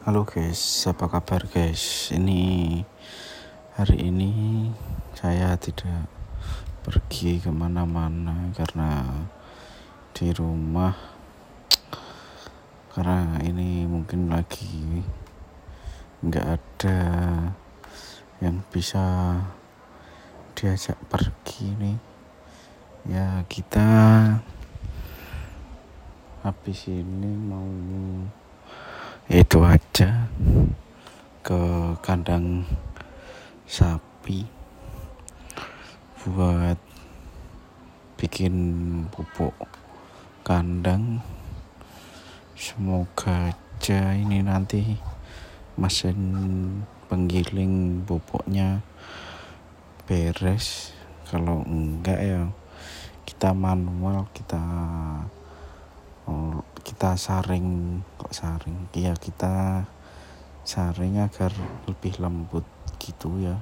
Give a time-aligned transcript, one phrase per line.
[0.00, 2.08] Halo guys, apa kabar guys?
[2.08, 2.80] Ini
[3.76, 4.32] hari ini
[5.12, 6.08] saya tidak
[6.80, 9.04] pergi ke mana-mana karena
[10.16, 10.96] di rumah.
[12.96, 15.04] Karena ini mungkin lagi
[16.24, 17.00] nggak ada
[18.40, 19.36] yang bisa
[20.56, 21.98] diajak pergi nih.
[23.04, 23.84] Ya kita
[26.40, 27.68] habis ini mau
[29.30, 30.26] itu aja.
[31.46, 31.62] Ke
[32.02, 32.66] kandang
[33.62, 34.42] sapi.
[36.26, 36.74] Buat
[38.18, 38.54] bikin
[39.14, 39.54] pupuk
[40.42, 41.22] kandang.
[42.58, 44.98] Semoga aja ini nanti
[45.78, 46.18] mesin
[47.06, 48.82] penggiling pupuknya
[50.10, 50.90] beres.
[51.30, 52.42] Kalau enggak ya
[53.22, 54.58] kita manual kita
[57.00, 58.92] kita saring kok saring?
[58.92, 59.88] Iya kita
[60.68, 61.48] saring agar
[61.88, 62.68] lebih lembut
[63.00, 63.56] gitu ya